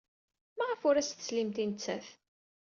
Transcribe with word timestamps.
Maɣef 0.57 0.81
ur 0.89 0.95
as-teslimt 0.97 1.57
i 1.63 1.65
netta? 1.65 1.97